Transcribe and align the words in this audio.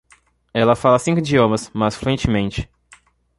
Ela 0.51 0.75
fala 0.75 0.97
cinco 0.97 1.19
idiomas, 1.19 1.69
mas 1.75 1.95
fluentemente. 1.95 2.67